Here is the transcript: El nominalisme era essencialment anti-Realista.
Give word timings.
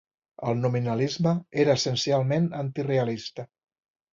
El 0.51 0.55
nominalisme 0.61 1.35
era 1.65 1.75
essencialment 1.81 2.51
anti-Realista. 2.63 3.47